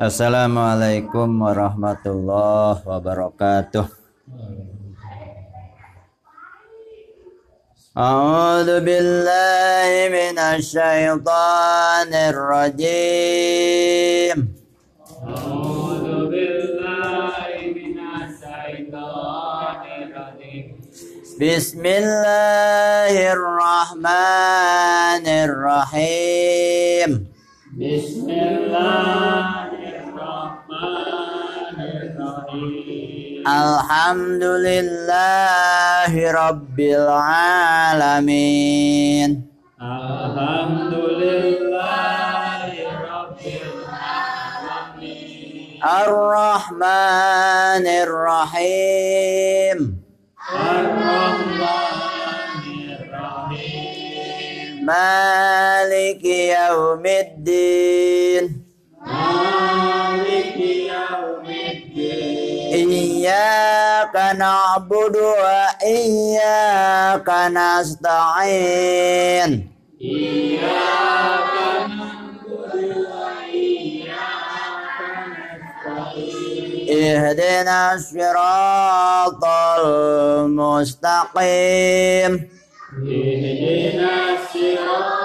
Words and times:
Assalamualaikum 0.00 1.28
warahmatullahi 1.44 2.80
wabarakatuh. 2.88 4.00
أعوذ 7.90 8.86
بالله 8.86 9.90
من 10.14 10.38
الشيطان 10.38 12.14
الرجيم 12.32 13.56
أعوذ 15.26 16.06
بالله 16.30 17.50
من 17.74 17.98
الشيطان 17.98 19.82
الرجيم 20.06 20.66
بسم 21.42 21.82
الله 21.82 23.14
الرحمن 23.34 25.26
الرحيم 25.26 27.10
بسم 27.74 28.28
الله 28.30 29.73
الرحمن 30.15 31.79
الرحيم. 31.79 33.47
الحمد 33.47 34.43
لله 34.43 36.31
رب 36.31 36.79
العالمين. 36.79 39.29
الحمد 39.81 40.93
لله 40.95 42.71
رب 43.11 43.41
العالمين. 43.43 45.83
الرحمن 45.83 47.85
الرحيم. 48.07 49.77
الرحمن 50.55 52.63
الرحيم. 52.95 54.85
مالك 54.85 56.25
يوم 56.25 57.05
الدين. 57.05 58.45
مالك 59.05 59.94
يوم 60.94 61.46
الدين 61.46 62.90
إياك 62.90 64.14
نعبد 64.38 65.16
وإياك 65.42 67.28
نستعين 67.90 69.50
إياك 70.02 71.54
نعبد 71.88 72.74
وإياك 73.10 74.10
نستعين 75.86 76.88
اهدنا 76.90 77.78
الصراط 77.94 79.44
المستقيم 81.00 82.32
اهدنا 82.92 84.14
الصراط 84.34 85.23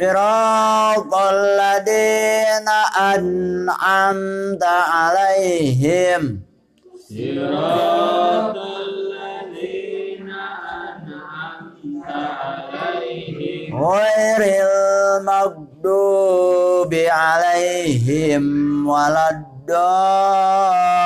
صراط 0.00 1.14
الذين 1.14 2.68
أنعمت 3.14 4.64
عليهم 4.64 6.40
صراط 7.08 8.56
الذين 8.56 10.30
أنعمت 10.90 11.82
عليهم 12.08 13.84
غير 13.84 14.40
المغضوب 15.20 16.92
عليهم 16.94 18.44
ولا 18.86 19.30
الضالين 19.30 20.97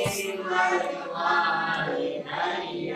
ولوالدي 1.15 2.95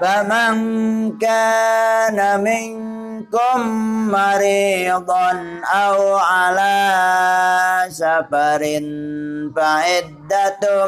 فمن 0.00 1.18
كان 1.18 2.44
منكم 2.44 3.60
مريضا 4.10 5.60
أو 5.74 6.16
على 6.16 6.74
سفر 7.88 8.62
فعدة 9.56 10.86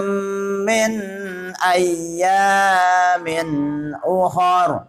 من 0.66 1.00
أيام 1.72 3.26
أخر 4.04 4.80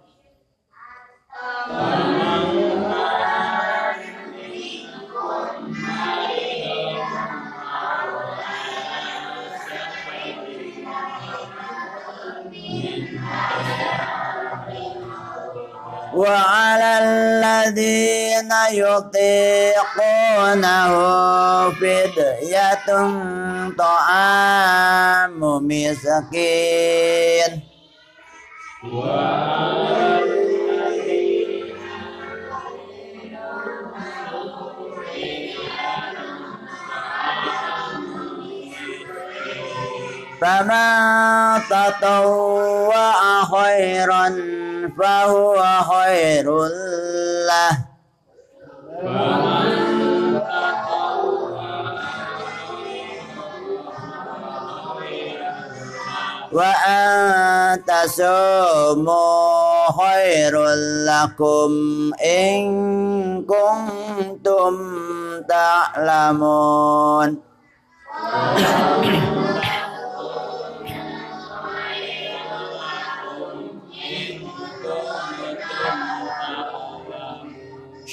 وعلى 16.15 16.98
الذين 17.04 18.53
يطيقونه 18.72 20.10
فدية 21.71 22.88
طعام 23.78 25.41
مسكين. 25.69 27.53
فمن 40.41 41.60
تطوع 41.71 43.45
خيرا 43.45 44.27
فهو 44.99 45.64
خير 45.91 46.47
له 47.47 47.78
وأن 56.55 57.84
تصوموا 57.87 59.35
خير 59.91 60.66
لكم 61.08 61.72
إن 62.26 62.66
كنتم 63.43 64.73
تعلمون 65.49 67.37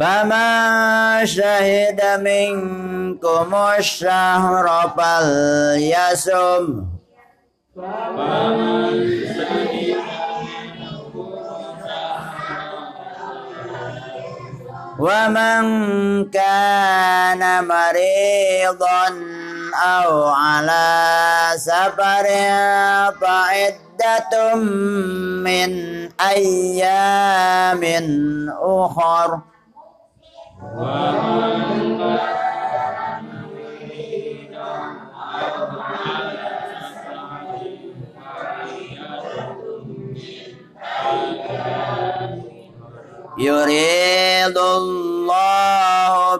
فمن 0.00 1.26
شهد 1.26 2.00
منكم 2.20 3.54
الشهر 3.78 4.92
فليصم 4.96 6.84
ومن 14.98 15.62
كان 16.30 17.64
مريضا 17.64 19.08
أو 19.84 20.28
على 20.28 21.50
سفر 21.56 22.26
فعدة 23.20 24.54
من 25.44 25.70
أيام 26.20 27.82
أخر 28.62 29.38
yuridullahu 30.58 30.82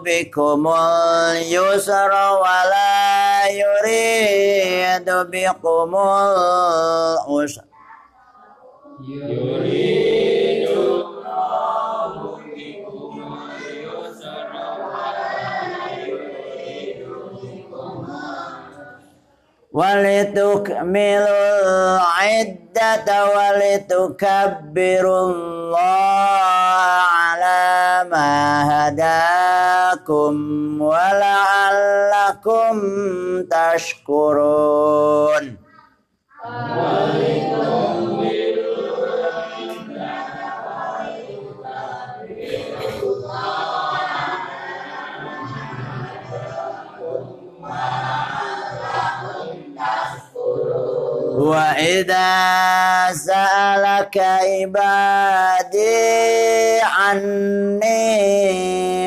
bikumul 0.03 1.39
yusra 1.47 2.35
wa 2.43 2.59
la 2.67 3.47
yuridu 3.47 5.31
bikumul 5.31 6.35
usra. 7.31 7.63
Yuridu 8.99 10.08
ولتكملوا 19.79 21.39
العدة 21.95 23.07
ولتكبروا 23.35 25.23
الله 25.31 26.19
على 27.15 27.63
ما 28.11 28.33
هداكم 28.71 30.35
ولعلكم 30.81 32.75
تشكرون. 33.51 35.43
وإذا 51.49 52.29
سألك 53.13 54.17
عبادي 54.17 55.79
عني 56.81 58.05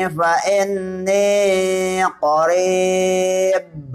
فإني 0.09 2.03
قريب. 2.21 3.93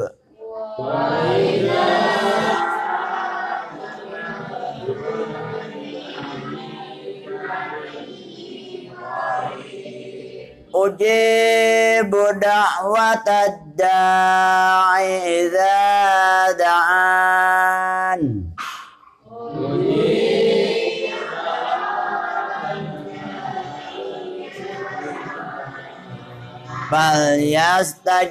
أجيب 10.74 12.12
دعوة 12.40 13.28
الداعي 13.46 15.10
إذا 15.46 16.52
دعان 16.52 17.47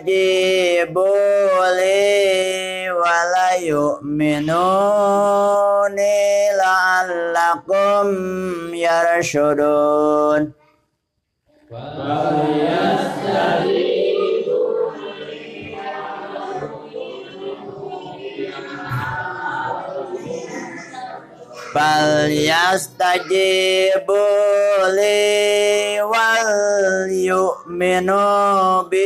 فليستجيبوا 0.03 1.67
لي 1.77 2.91
وليؤمنوني 5.23 6.49
لعلكم 6.57 8.07
يرشدون 8.75 10.53
فليستجيبوا 11.71 13.86
falyastajibu 21.78 24.26
li 24.98 26.02
wal 26.02 26.50
yu'minu 27.30 28.26
bi 28.90 29.06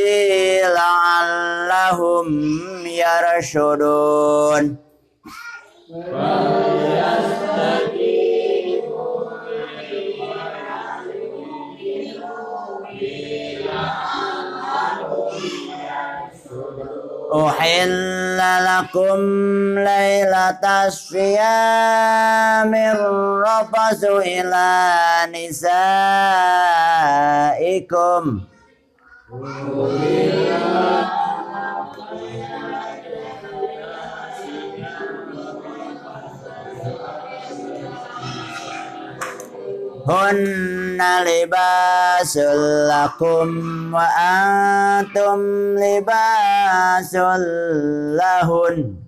la'allahum 0.78 2.30
yarshudun. 2.88 4.80
falyastajibu 5.92 7.41
أحل 17.34 18.38
لكم 18.68 19.20
ليلة 19.80 20.86
الصيام 20.88 22.76
الرفث 22.76 24.04
إلى 24.04 24.68
نسائكم. 25.32 26.02
هن 40.10 40.81
inna 41.02 41.26
libasul 41.26 42.86
lakum 42.86 43.90
wa 43.90 44.06
antum 44.22 45.42
libasul 45.74 47.42
lahun. 48.14 49.02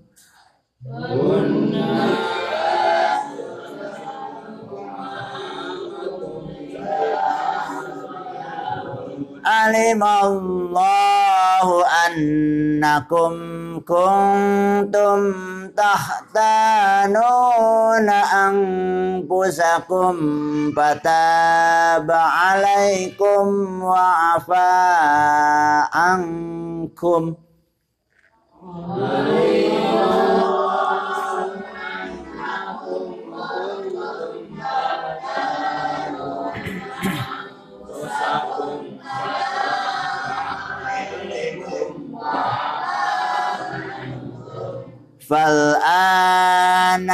Alimallah. 9.46 11.23
الله 11.63 11.85
أنكم 12.07 13.33
كنتم 13.87 15.21
تختانون 15.77 17.29
أنفسكم 19.31 20.15
فتاب 20.77 22.11
عليكم 22.11 23.47
وعفى 23.83 24.83
عنكم 25.95 27.35
فالآن 45.33 47.09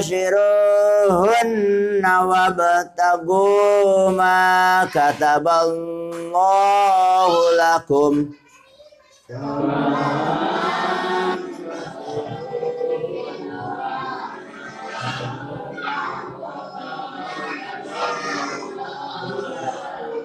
باشروهن 0.00 2.04
وابتغوا 2.06 4.10
ما 4.10 4.88
كتب 4.94 5.48
الله 5.48 7.32
لكم 7.60 8.30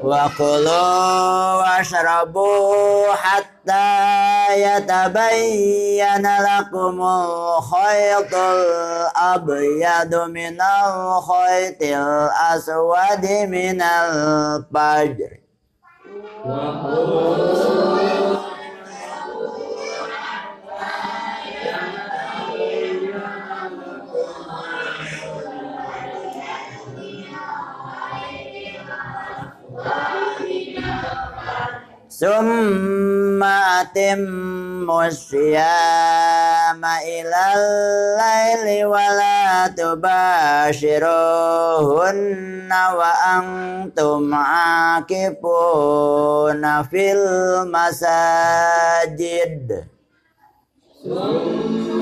وكلوا 0.03 1.53
واشربوا 1.53 3.13
حتى 3.13 4.28
يتبين 4.55 6.25
لكم 6.41 7.01
الخيط 7.01 8.33
الأبيض 8.35 10.15
من 10.29 10.57
الخيط 10.61 11.81
الأسود 11.81 13.25
من 13.49 13.81
الفجر 13.81 15.45
ثم 32.19 33.28
أتموا 33.81 35.05
الصيام 35.07 36.85
إلى 36.85 37.41
الليل 37.55 38.85
ولا 38.85 39.67
تباشروهن 39.67 41.25
وأنتم 42.97 44.33
عاكفون 44.35 45.43
في 46.83 47.11
المساجد 47.91 49.05
ثم 51.03 52.01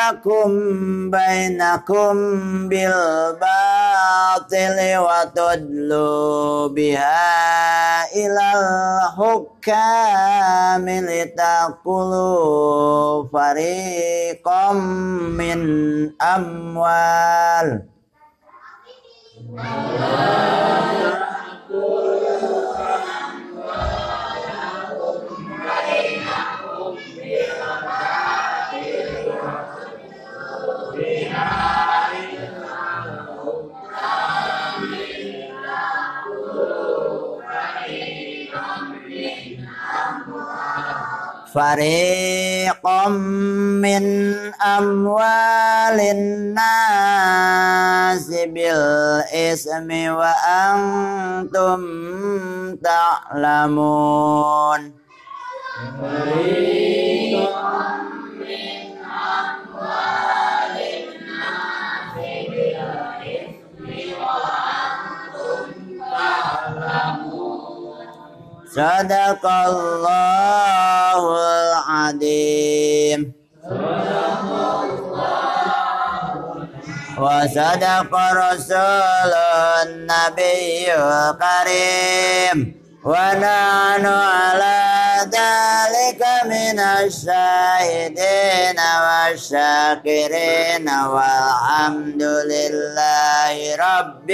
أموالكم 0.04 0.50
بينكم 1.10 2.14
بالباطل 2.68 3.38
وتدلوا 4.96 6.68
بها 6.68 8.04
إلى 8.12 8.52
الحكام 9.16 10.88
لتأكلوا 11.08 12.44
فريقا 13.32 14.72
من 14.72 15.60
أموال 16.22 17.82
فريقا 41.54 43.08
من 43.08 44.34
أموال 44.62 46.00
الناس 46.00 47.50
بالإثم 48.30 49.90
وأنتم 50.14 51.80
تعلمون 52.84 54.93
صدق 68.74 69.44
الله 69.46 71.22
العظيم 71.36 73.32
وصدق 77.18 78.12
رسول 78.32 79.32
النبي 79.82 80.94
الكريم 80.94 82.58
ونحن 83.04 84.06
على 84.06 84.80
ذلك 85.24 86.22
من 86.44 86.80
الشاهدين 86.80 88.78
والشاكرين 89.04 90.88
والحمد 90.88 92.22
لله 92.22 93.56
رب 93.76 94.30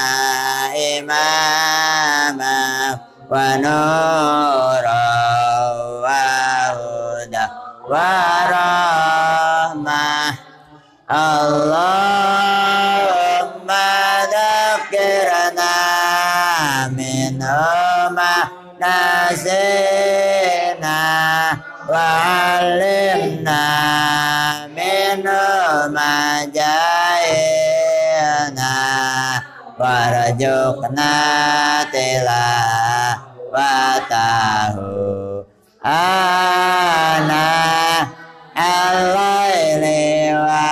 إماما 0.98 2.62
ونورا 3.31 5.05
وهدى 6.03 7.45
ورحمة 7.89 9.24
اللهم 11.12 12.16
وعلمنا 21.89 23.63
منه 24.67 25.88
ما 25.88 26.45
جهلنا 26.55 27.24
warzuqna 29.83 31.12
tilawatahu 31.91 33.01
ana 35.83 37.50
al-laili 38.53 40.29
wa 40.38 40.69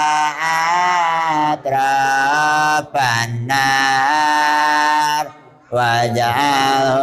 atrapan 1.51 3.29
nar 3.49 5.25
waj'alhu 5.73 7.01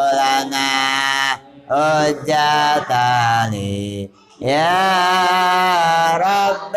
lana 1.84 2.08
hujjatali 2.08 4.08
Ya 4.44 6.20
Rabbal 6.20 6.76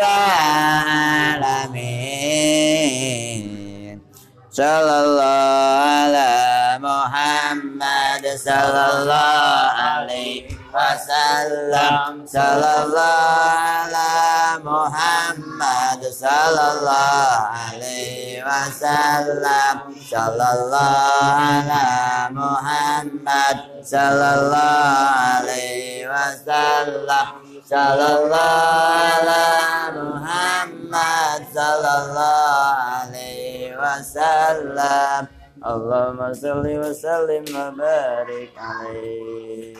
Alamin. 1.67 1.83
Sallallahu 4.47 5.83
ala 5.83 6.79
Muhammad 6.79 8.23
Sallallahu 8.23 9.75
alaihi 9.75 10.47
wasallam. 10.71 12.23
Sallallahu 12.23 13.03
ala 13.03 14.26
Muhammad 14.63 16.01
Sallallahu 16.01 17.49
alaihi 17.49 18.41
wasallam. 18.41 19.75
Sallallahu 19.97 21.35
ala 21.37 21.85
Muhammad 22.33 23.57
Sallallahu 23.81 25.41
alaihi 25.41 26.07
wasallam. 26.09 27.27
Sallallahu 27.61 28.95
ala 28.95 29.45
Muhammad 29.93 31.39
Sallallahu 31.51 32.77
alaihi 33.05 33.75
wasallam. 33.75 35.27
Allahumma 35.57 36.31
salli 36.37 36.77
wa 36.77 36.93
sallim 36.93 37.43
wa 37.49 37.73
barik 37.73 38.53
alaihi 38.55 39.73